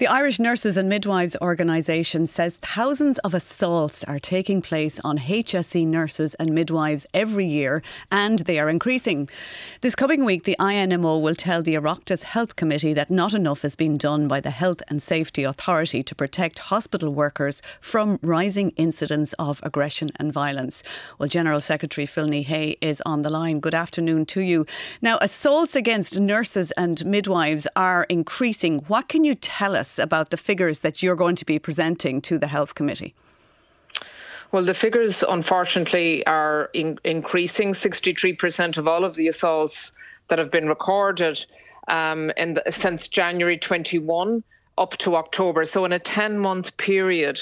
The 0.00 0.06
Irish 0.06 0.38
Nurses 0.38 0.78
and 0.78 0.88
Midwives 0.88 1.36
organisation 1.42 2.26
says 2.26 2.56
thousands 2.62 3.18
of 3.18 3.34
assaults 3.34 4.02
are 4.04 4.18
taking 4.18 4.62
place 4.62 4.98
on 5.04 5.18
HSE 5.18 5.86
nurses 5.86 6.32
and 6.36 6.54
midwives 6.54 7.04
every 7.12 7.44
year 7.44 7.82
and 8.10 8.38
they 8.38 8.58
are 8.58 8.70
increasing. 8.70 9.28
This 9.82 9.94
coming 9.94 10.24
week, 10.24 10.44
the 10.44 10.56
INMO 10.58 11.20
will 11.20 11.34
tell 11.34 11.62
the 11.62 11.74
Oireachtas 11.74 12.22
Health 12.22 12.56
Committee 12.56 12.94
that 12.94 13.10
not 13.10 13.34
enough 13.34 13.60
has 13.60 13.76
been 13.76 13.98
done 13.98 14.26
by 14.26 14.40
the 14.40 14.50
Health 14.50 14.80
and 14.88 15.02
Safety 15.02 15.42
Authority 15.42 16.02
to 16.02 16.14
protect 16.14 16.60
hospital 16.70 17.12
workers 17.12 17.60
from 17.82 18.18
rising 18.22 18.70
incidents 18.76 19.34
of 19.34 19.60
aggression 19.64 20.08
and 20.16 20.32
violence. 20.32 20.82
Well, 21.18 21.28
General 21.28 21.60
Secretary 21.60 22.06
Phil 22.06 22.30
Hay 22.30 22.78
is 22.80 23.02
on 23.04 23.20
the 23.20 23.28
line. 23.28 23.60
Good 23.60 23.74
afternoon 23.74 24.24
to 24.26 24.40
you. 24.40 24.64
Now, 25.02 25.18
assaults 25.20 25.76
against 25.76 26.18
nurses 26.18 26.72
and 26.78 27.04
midwives 27.04 27.68
are 27.76 28.04
increasing. 28.04 28.78
What 28.88 29.08
can 29.08 29.24
you 29.24 29.34
tell 29.34 29.76
us? 29.76 29.89
Us 29.90 29.98
about 29.98 30.30
the 30.30 30.36
figures 30.36 30.80
that 30.80 31.02
you're 31.02 31.16
going 31.16 31.36
to 31.36 31.44
be 31.44 31.58
presenting 31.58 32.20
to 32.22 32.38
the 32.38 32.46
Health 32.46 32.74
Committee? 32.74 33.14
Well, 34.52 34.64
the 34.64 34.74
figures, 34.74 35.22
unfortunately, 35.22 36.26
are 36.26 36.70
in- 36.72 36.98
increasing. 37.04 37.72
63% 37.72 38.78
of 38.78 38.88
all 38.88 39.04
of 39.04 39.14
the 39.14 39.28
assaults 39.28 39.92
that 40.28 40.38
have 40.38 40.50
been 40.50 40.68
recorded 40.68 41.44
um, 41.88 42.32
the, 42.36 42.62
since 42.70 43.08
January 43.08 43.58
21 43.58 44.42
up 44.80 44.96
to 44.96 45.14
October. 45.14 45.64
So, 45.64 45.84
in 45.84 45.92
a 45.92 45.98
10 45.98 46.38
month 46.38 46.76
period, 46.78 47.38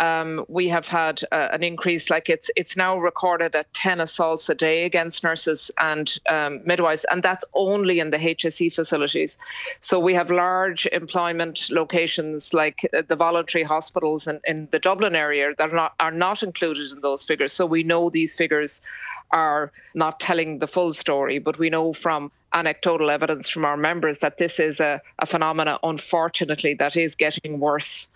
um, 0.00 0.44
we 0.48 0.68
have 0.68 0.86
had 0.86 1.22
uh, 1.30 1.48
an 1.52 1.62
increase. 1.62 2.10
Like 2.10 2.28
it's 2.28 2.50
it's 2.56 2.76
now 2.76 2.98
recorded 2.98 3.54
at 3.56 3.72
10 3.74 4.00
assaults 4.00 4.48
a 4.48 4.54
day 4.54 4.84
against 4.84 5.22
nurses 5.22 5.70
and 5.78 6.12
um, 6.28 6.60
midwives, 6.64 7.04
and 7.04 7.22
that's 7.22 7.44
only 7.54 8.00
in 8.00 8.10
the 8.10 8.18
HSE 8.18 8.72
facilities. 8.72 9.38
So 9.80 9.98
we 9.98 10.14
have 10.14 10.30
large 10.30 10.86
employment 10.86 11.68
locations 11.70 12.52
like 12.52 12.88
uh, 12.92 13.02
the 13.06 13.16
voluntary 13.16 13.64
hospitals 13.64 14.26
in, 14.26 14.40
in 14.44 14.68
the 14.70 14.78
Dublin 14.78 15.14
area 15.14 15.54
that 15.56 15.70
are 15.70 15.76
not 15.76 15.94
are 16.00 16.10
not 16.10 16.42
included 16.42 16.92
in 16.92 17.00
those 17.00 17.24
figures. 17.24 17.52
So 17.52 17.66
we 17.66 17.82
know 17.82 18.10
these 18.10 18.34
figures 18.34 18.82
are 19.30 19.72
not 19.94 20.20
telling 20.20 20.58
the 20.58 20.66
full 20.66 20.92
story, 20.92 21.38
but 21.38 21.58
we 21.58 21.70
know 21.70 21.92
from 21.92 22.30
anecdotal 22.54 23.10
evidence 23.10 23.48
from 23.48 23.64
our 23.64 23.76
members 23.76 24.20
that 24.20 24.38
this 24.38 24.58
is 24.58 24.80
a, 24.80 25.02
a 25.18 25.26
phenomena, 25.26 25.78
unfortunately, 25.82 26.74
that 26.74 26.96
is 26.96 27.14
getting 27.16 27.60
worse. 27.60 28.08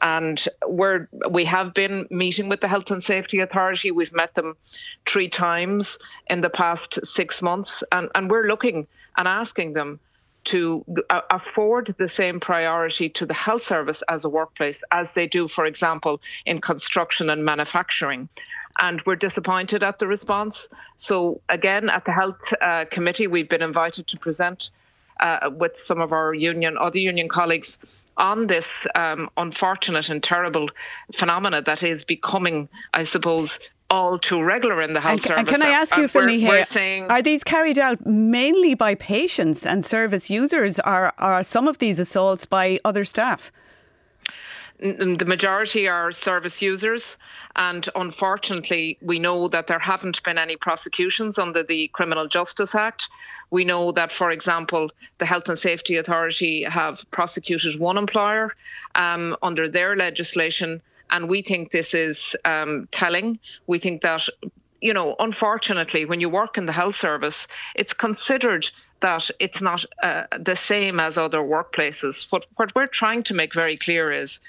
And 0.00 0.46
we're 0.66 1.08
we 1.30 1.44
have 1.46 1.74
been 1.74 2.06
meeting 2.10 2.48
with 2.48 2.60
the 2.60 2.68
Health 2.68 2.90
and 2.90 3.02
Safety 3.02 3.40
Authority. 3.40 3.90
We've 3.90 4.12
met 4.12 4.34
them 4.34 4.56
three 5.06 5.28
times 5.28 5.98
in 6.28 6.42
the 6.42 6.50
past 6.50 7.04
six 7.04 7.42
months, 7.42 7.82
and, 7.90 8.08
and 8.14 8.30
we're 8.30 8.46
looking 8.46 8.86
and 9.16 9.26
asking 9.26 9.72
them 9.72 9.98
to 10.44 10.84
uh, 11.10 11.22
afford 11.30 11.92
the 11.98 12.08
same 12.08 12.38
priority 12.38 13.08
to 13.08 13.26
the 13.26 13.34
health 13.34 13.64
service 13.64 14.02
as 14.08 14.24
a 14.24 14.28
workplace 14.28 14.80
as 14.92 15.08
they 15.16 15.26
do, 15.26 15.48
for 15.48 15.66
example, 15.66 16.20
in 16.44 16.60
construction 16.60 17.30
and 17.30 17.44
manufacturing 17.44 18.28
and 18.78 19.02
we're 19.06 19.16
disappointed 19.16 19.82
at 19.82 19.98
the 19.98 20.06
response. 20.06 20.68
So, 20.96 21.40
again, 21.48 21.88
at 21.88 22.04
the 22.04 22.12
Health 22.12 22.40
uh, 22.60 22.84
Committee, 22.90 23.26
we've 23.26 23.48
been 23.48 23.62
invited 23.62 24.06
to 24.08 24.18
present 24.18 24.70
uh, 25.20 25.50
with 25.52 25.78
some 25.78 26.00
of 26.00 26.12
our 26.12 26.34
union, 26.34 26.76
other 26.78 26.98
union 26.98 27.28
colleagues, 27.28 27.78
on 28.16 28.46
this 28.46 28.66
um, 28.94 29.28
unfortunate 29.36 30.08
and 30.08 30.22
terrible 30.22 30.68
phenomena 31.14 31.62
that 31.62 31.82
is 31.82 32.04
becoming, 32.04 32.68
I 32.94 33.04
suppose, 33.04 33.60
all 33.90 34.18
too 34.18 34.42
regular 34.42 34.82
in 34.82 34.94
the 34.94 35.00
health 35.00 35.12
and, 35.12 35.22
service. 35.22 35.38
And 35.38 35.48
can 35.48 35.62
I 35.62 35.70
ask 35.70 35.96
you, 35.96 36.08
Finley, 36.08 36.40
here, 36.40 36.64
saying, 36.64 37.10
are 37.10 37.22
these 37.22 37.44
carried 37.44 37.78
out 37.78 38.04
mainly 38.06 38.74
by 38.74 38.94
patients 38.94 39.64
and 39.64 39.84
service 39.84 40.30
users, 40.30 40.80
or 40.80 41.12
are 41.18 41.42
some 41.42 41.68
of 41.68 41.78
these 41.78 41.98
assaults 41.98 42.46
by 42.46 42.78
other 42.84 43.04
staff? 43.04 43.52
The 44.78 45.24
majority 45.26 45.88
are 45.88 46.12
service 46.12 46.60
users. 46.60 47.16
And 47.54 47.88
unfortunately, 47.94 48.98
we 49.00 49.18
know 49.18 49.48
that 49.48 49.66
there 49.66 49.78
haven't 49.78 50.22
been 50.22 50.36
any 50.36 50.56
prosecutions 50.56 51.38
under 51.38 51.62
the 51.62 51.88
Criminal 51.88 52.28
Justice 52.28 52.74
Act. 52.74 53.08
We 53.50 53.64
know 53.64 53.92
that, 53.92 54.12
for 54.12 54.30
example, 54.30 54.90
the 55.18 55.26
Health 55.26 55.48
and 55.48 55.58
Safety 55.58 55.96
Authority 55.96 56.64
have 56.64 57.10
prosecuted 57.10 57.80
one 57.80 57.96
employer 57.96 58.54
um, 58.94 59.36
under 59.42 59.68
their 59.68 59.96
legislation. 59.96 60.82
And 61.10 61.28
we 61.28 61.40
think 61.40 61.70
this 61.70 61.94
is 61.94 62.36
um, 62.44 62.88
telling. 62.90 63.38
We 63.66 63.78
think 63.78 64.02
that 64.02 64.28
you 64.80 64.92
know, 64.94 65.16
unfortunately, 65.18 66.04
when 66.04 66.20
you 66.20 66.28
work 66.28 66.58
in 66.58 66.66
the 66.66 66.72
health 66.72 66.96
service, 66.96 67.48
it's 67.74 67.92
considered 67.92 68.68
that 69.00 69.30
it's 69.38 69.60
not 69.60 69.84
uh, 70.02 70.24
the 70.38 70.56
same 70.56 71.00
as 71.00 71.18
other 71.18 71.40
workplaces. 71.40 72.26
What, 72.30 72.46
what 72.56 72.74
we're 72.74 72.86
trying 72.86 73.22
to 73.24 73.34
make 73.34 73.54
very 73.54 73.76
clear 73.76 74.10
is 74.10 74.40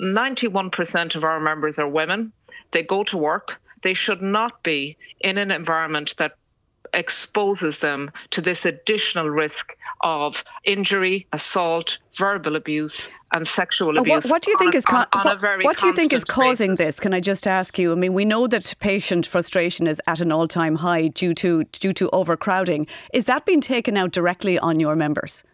91% 0.00 1.14
of 1.14 1.24
our 1.24 1.40
members 1.40 1.78
are 1.78 1.88
women 1.88 2.32
they 2.72 2.82
go 2.82 3.04
to 3.04 3.16
work, 3.16 3.60
they 3.82 3.94
should 3.94 4.22
not 4.22 4.62
be 4.62 4.96
in 5.20 5.38
an 5.38 5.50
environment 5.50 6.14
that 6.18 6.36
exposes 6.94 7.78
them 7.78 8.10
to 8.30 8.40
this 8.40 8.64
additional 8.64 9.28
risk 9.28 9.76
of 10.02 10.44
injury, 10.64 11.26
assault, 11.32 11.98
verbal 12.16 12.56
abuse, 12.56 13.10
and 13.32 13.46
sexual 13.46 13.98
abuse. 13.98 14.24
What, 14.24 14.30
what 14.30 14.42
do 14.42 14.50
you 14.50 14.58
think 14.58 14.74
on, 14.74 14.78
is 14.78 14.84
con- 14.84 15.06
on, 15.12 15.26
on 15.26 15.40
what, 15.40 15.64
what 15.64 15.78
do 15.78 15.86
you 15.86 15.92
think 15.92 16.12
is 16.12 16.24
causing 16.24 16.72
basis. 16.72 16.86
this? 16.86 17.00
Can 17.00 17.14
I 17.14 17.20
just 17.20 17.46
ask 17.46 17.78
you? 17.78 17.92
I 17.92 17.94
mean, 17.94 18.14
we 18.14 18.24
know 18.24 18.46
that 18.46 18.74
patient 18.80 19.26
frustration 19.26 19.86
is 19.86 20.00
at 20.06 20.20
an 20.20 20.32
all-time 20.32 20.76
high 20.76 21.08
due 21.08 21.34
to 21.34 21.64
due 21.64 21.92
to 21.92 22.08
overcrowding. 22.10 22.86
Is 23.12 23.26
that 23.26 23.44
being 23.46 23.60
taken 23.60 23.96
out 23.96 24.12
directly 24.12 24.58
on 24.58 24.80
your 24.80 24.96
members? 24.96 25.44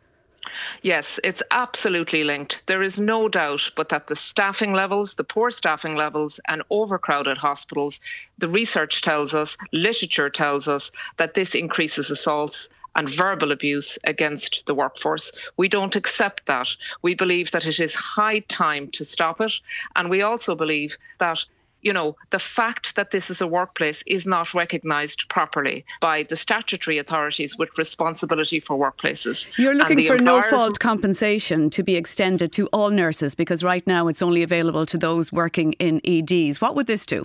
Yes, 0.82 1.20
it's 1.24 1.42
absolutely 1.50 2.24
linked. 2.24 2.62
There 2.66 2.82
is 2.82 2.98
no 3.00 3.28
doubt 3.28 3.70
but 3.76 3.88
that 3.90 4.06
the 4.06 4.16
staffing 4.16 4.72
levels, 4.72 5.14
the 5.14 5.24
poor 5.24 5.50
staffing 5.50 5.96
levels, 5.96 6.40
and 6.48 6.62
overcrowded 6.70 7.38
hospitals, 7.38 8.00
the 8.38 8.48
research 8.48 9.02
tells 9.02 9.34
us, 9.34 9.56
literature 9.72 10.30
tells 10.30 10.68
us 10.68 10.92
that 11.16 11.34
this 11.34 11.54
increases 11.54 12.10
assaults 12.10 12.68
and 12.96 13.08
verbal 13.08 13.52
abuse 13.52 13.98
against 14.04 14.64
the 14.66 14.74
workforce. 14.74 15.30
We 15.56 15.68
don't 15.68 15.96
accept 15.96 16.46
that. 16.46 16.68
We 17.02 17.14
believe 17.14 17.50
that 17.50 17.66
it 17.66 17.78
is 17.78 17.94
high 17.94 18.40
time 18.40 18.88
to 18.92 19.04
stop 19.04 19.40
it. 19.40 19.52
And 19.94 20.08
we 20.08 20.22
also 20.22 20.54
believe 20.54 20.96
that 21.18 21.44
you 21.82 21.92
know, 21.92 22.16
the 22.31 22.38
fact 22.38 22.97
that 22.97 23.10
this 23.10 23.31
is 23.31 23.41
a 23.41 23.47
workplace 23.47 24.03
is 24.06 24.26
not 24.26 24.54
recognised 24.54 25.28
properly 25.28 25.84
by 26.00 26.25
the 26.25 26.37
statutory 26.37 26.98
authorities 26.98 27.56
with 27.56 27.76
responsibility 27.78 28.60
for 28.60 28.76
workplaces. 28.76 29.47
You're 29.56 29.75
looking 29.75 30.04
for 30.06 30.19
no 30.19 30.42
fault 30.42 30.78
compensation 30.78 31.70
to 31.70 31.82
be 31.82 31.97
extended 31.97 32.53
to 32.53 32.66
all 32.69 32.91
nurses 32.91 33.34
because 33.34 33.62
right 33.62 33.86
now 33.86 34.09
it's 34.09 34.22
only 34.22 34.42
available 34.42 34.86
to 34.86 34.98
those 34.98 35.32
working 35.32 35.75
in 35.75 36.00
EDs. 36.04 36.60
What 36.60 36.75
would 36.75 36.86
this 36.86 37.06
do? 37.06 37.25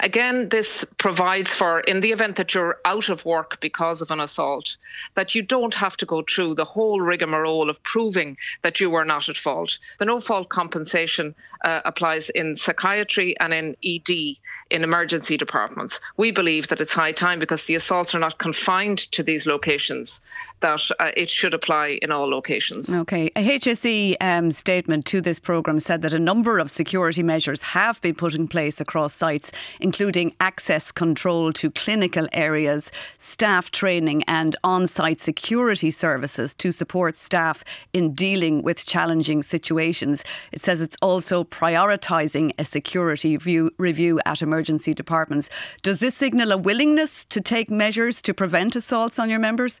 Again, 0.00 0.48
this 0.48 0.84
provides 0.98 1.54
for, 1.54 1.80
in 1.80 2.00
the 2.00 2.12
event 2.12 2.36
that 2.36 2.54
you're 2.54 2.78
out 2.84 3.08
of 3.08 3.24
work 3.24 3.60
because 3.60 4.00
of 4.00 4.10
an 4.10 4.20
assault, 4.20 4.76
that 5.14 5.34
you 5.34 5.42
don't 5.42 5.74
have 5.74 5.96
to 5.98 6.06
go 6.06 6.22
through 6.22 6.54
the 6.54 6.64
whole 6.64 7.00
rigmarole 7.00 7.70
of 7.70 7.82
proving 7.82 8.36
that 8.62 8.80
you 8.80 8.90
were 8.90 9.04
not 9.04 9.28
at 9.28 9.36
fault. 9.36 9.78
The 9.98 10.04
no 10.04 10.20
fault 10.20 10.48
compensation 10.48 11.34
uh, 11.64 11.80
applies 11.84 12.30
in 12.30 12.56
psychiatry 12.56 13.38
and 13.40 13.52
in 13.52 13.76
ED 13.84 14.38
in 14.70 14.84
emergency 14.84 15.36
departments. 15.36 16.00
We 16.16 16.30
believe 16.30 16.68
that 16.68 16.80
it's 16.80 16.92
high 16.92 17.12
time 17.12 17.38
because 17.38 17.64
the 17.64 17.74
assaults 17.74 18.14
are 18.14 18.18
not 18.18 18.38
confined 18.38 18.98
to 19.12 19.22
these 19.22 19.46
locations, 19.46 20.20
that 20.60 20.80
uh, 20.98 21.10
it 21.16 21.30
should 21.30 21.54
apply 21.54 21.98
in 22.02 22.10
all 22.10 22.28
locations. 22.28 22.92
Okay. 22.92 23.30
A 23.36 23.58
HSE 23.58 24.16
um, 24.20 24.52
statement 24.52 25.04
to 25.06 25.20
this 25.20 25.38
programme 25.38 25.80
said 25.80 26.02
that 26.02 26.12
a 26.12 26.18
number 26.18 26.58
of 26.58 26.70
security 26.70 27.22
measures 27.22 27.62
have 27.62 28.00
been 28.02 28.14
put 28.14 28.34
in 28.34 28.48
place 28.48 28.80
across 28.80 29.14
sites, 29.14 29.52
including 29.80 30.34
access 30.40 30.92
control 30.92 31.52
to 31.52 31.70
clinical 31.70 32.28
areas, 32.32 32.90
staff 33.18 33.70
training, 33.70 34.22
and 34.28 34.56
on 34.64 34.86
site 34.86 35.20
security 35.20 35.90
services 35.90 36.54
to 36.54 36.72
support 36.72 37.16
staff 37.16 37.64
in 37.92 38.14
dealing 38.14 38.62
with 38.62 38.86
challenging 38.86 39.42
situations. 39.42 40.24
It 40.52 40.60
says 40.60 40.80
it's 40.80 40.96
also 41.02 41.44
prioritising 41.44 42.52
a 42.58 42.64
security 42.64 43.36
view, 43.36 43.70
review 43.78 44.20
at 44.26 44.42
emergency 44.42 44.94
departments. 44.94 45.50
Does 45.82 45.98
this 45.98 46.14
signal 46.14 46.52
a 46.52 46.56
willingness 46.56 47.24
to 47.26 47.40
take 47.40 47.70
measures 47.70 48.20
to 48.22 48.34
prevent 48.34 48.76
assaults 48.76 49.18
on 49.18 49.30
your 49.30 49.38
members? 49.38 49.80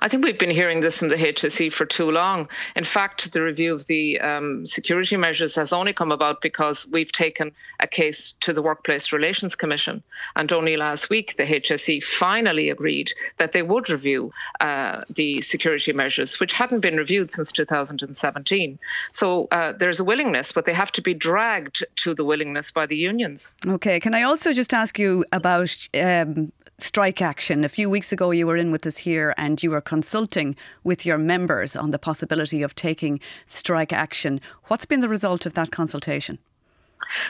I 0.00 0.08
think 0.08 0.24
we've 0.24 0.38
been 0.38 0.50
hearing 0.50 0.80
this 0.80 0.98
from 0.98 1.08
the 1.08 1.16
HSE 1.16 1.72
for 1.72 1.86
too 1.86 2.10
long. 2.10 2.48
In 2.76 2.84
fact, 2.84 3.32
the 3.32 3.42
review 3.42 3.74
of 3.74 3.86
the 3.86 4.20
um, 4.20 4.66
security 4.66 5.16
measures 5.16 5.54
has 5.54 5.72
only 5.72 5.92
come 5.92 6.12
about 6.12 6.40
because 6.40 6.88
we've 6.90 7.12
taken 7.12 7.52
a 7.80 7.86
case 7.86 8.32
to 8.40 8.52
the 8.52 8.62
Workplace 8.62 9.12
Relations 9.12 9.54
Commission. 9.54 10.02
And 10.36 10.52
only 10.52 10.76
last 10.76 11.10
week, 11.10 11.36
the 11.36 11.44
HSE 11.44 12.02
finally 12.02 12.70
agreed 12.70 13.12
that 13.36 13.52
they 13.52 13.62
would 13.62 13.90
review 13.90 14.32
uh, 14.60 15.04
the 15.10 15.40
security 15.42 15.92
measures, 15.92 16.40
which 16.40 16.52
hadn't 16.52 16.80
been 16.80 16.96
reviewed 16.96 17.30
since 17.30 17.52
2017. 17.52 18.78
So 19.12 19.48
uh, 19.50 19.72
there's 19.72 20.00
a 20.00 20.04
willingness, 20.04 20.52
but 20.52 20.64
they 20.64 20.74
have 20.74 20.92
to 20.92 21.02
be 21.02 21.14
dragged 21.14 21.84
to 21.96 22.14
the 22.14 22.24
willingness 22.24 22.70
by 22.70 22.86
the 22.86 22.96
unions. 22.96 23.54
Okay. 23.66 24.00
Can 24.00 24.14
I 24.14 24.22
also 24.22 24.52
just 24.52 24.74
ask 24.74 24.98
you 24.98 25.24
about 25.32 25.88
um, 25.94 26.52
strike 26.78 27.22
action. 27.22 27.64
A 27.64 27.68
few 27.68 27.88
weeks 27.88 28.12
ago, 28.12 28.30
you 28.30 28.46
were 28.46 28.56
in 28.56 28.72
with 28.72 28.86
us 28.86 28.98
here 28.98 29.34
and 29.36 29.62
you 29.62 29.70
were 29.70 29.80
consulting 29.80 30.56
with 30.84 31.06
your 31.06 31.18
members 31.18 31.76
on 31.76 31.90
the 31.90 31.98
possibility 31.98 32.62
of 32.62 32.74
taking 32.74 33.20
strike 33.46 33.92
action. 33.92 34.40
What's 34.64 34.86
been 34.86 35.00
the 35.00 35.08
result 35.08 35.46
of 35.46 35.54
that 35.54 35.70
consultation? 35.70 36.38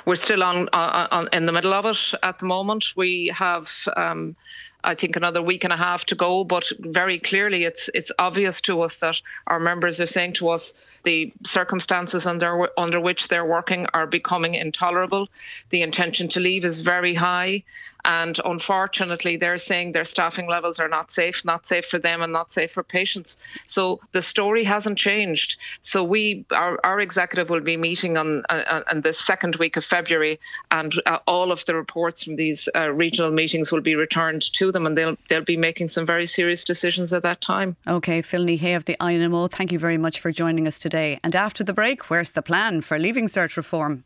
We're 0.04 0.16
still 0.16 0.42
on, 0.42 0.68
on, 0.72 1.08
on 1.10 1.28
in 1.32 1.46
the 1.46 1.52
middle 1.52 1.72
of 1.72 1.86
it 1.86 2.14
at 2.22 2.38
the 2.38 2.46
moment. 2.46 2.92
We 2.96 3.32
have 3.34 3.70
um, 3.96 4.36
I 4.84 4.94
think 4.94 5.16
another 5.16 5.42
week 5.42 5.64
and 5.64 5.72
a 5.72 5.76
half 5.76 6.04
to 6.06 6.14
go. 6.14 6.44
But 6.44 6.70
very 6.78 7.18
clearly, 7.18 7.64
it's 7.64 7.88
it's 7.94 8.12
obvious 8.18 8.60
to 8.62 8.82
us 8.82 8.96
that 8.98 9.20
our 9.46 9.60
members 9.60 10.00
are 10.00 10.06
saying 10.06 10.34
to 10.34 10.48
us 10.48 10.74
the 11.04 11.32
circumstances 11.44 12.26
under 12.26 12.68
under 12.78 13.00
which 13.00 13.28
they're 13.28 13.44
working 13.44 13.86
are 13.94 14.06
becoming 14.06 14.54
intolerable. 14.54 15.28
The 15.70 15.82
intention 15.82 16.28
to 16.28 16.40
leave 16.40 16.64
is 16.64 16.80
very 16.80 17.14
high, 17.14 17.62
and 18.04 18.38
unfortunately, 18.44 19.36
they're 19.36 19.58
saying 19.58 19.92
their 19.92 20.04
staffing 20.04 20.48
levels 20.48 20.80
are 20.80 20.88
not 20.88 21.12
safe, 21.12 21.44
not 21.44 21.66
safe 21.66 21.86
for 21.86 21.98
them, 21.98 22.22
and 22.22 22.32
not 22.32 22.50
safe 22.50 22.72
for 22.72 22.82
patients. 22.82 23.36
So 23.66 24.00
the 24.10 24.22
story 24.22 24.64
hasn't 24.64 24.98
changed. 24.98 25.56
So 25.82 26.02
we, 26.02 26.44
our, 26.50 26.80
our 26.82 27.00
executive, 27.00 27.50
will 27.50 27.60
be 27.60 27.76
meeting 27.76 28.16
on 28.16 28.44
uh, 28.48 28.82
on 28.90 29.02
the 29.02 29.12
second 29.12 29.56
week 29.56 29.76
of 29.76 29.84
February, 29.84 30.40
and 30.70 30.92
uh, 31.06 31.18
all 31.26 31.52
of 31.52 31.64
the 31.66 31.76
reports 31.76 32.24
from 32.24 32.34
these 32.34 32.68
uh, 32.74 32.90
regional 32.90 33.30
meetings 33.30 33.70
will 33.70 33.80
be 33.80 33.94
returned 33.94 34.42
to 34.54 34.71
them, 34.72 34.86
and 34.86 34.96
they'll 34.96 35.16
they'll 35.28 35.44
be 35.44 35.56
making 35.56 35.88
some 35.88 36.06
very 36.06 36.26
serious 36.26 36.64
decisions 36.64 37.12
at 37.12 37.22
that 37.22 37.40
time. 37.40 37.76
Okay, 37.86 38.22
Phil 38.22 38.46
Hay 38.46 38.74
of 38.74 38.84
the 38.84 38.96
INMO, 39.00 39.50
thank 39.50 39.72
you 39.72 39.78
very 39.78 39.98
much 39.98 40.20
for 40.20 40.32
joining 40.32 40.66
us 40.66 40.78
today. 40.78 41.18
And 41.22 41.34
after 41.36 41.64
the 41.64 41.72
break, 41.72 42.10
where's 42.10 42.32
the 42.32 42.42
plan 42.42 42.80
for 42.80 42.98
Leaving 42.98 43.28
Cert 43.28 43.56
reform? 43.56 44.04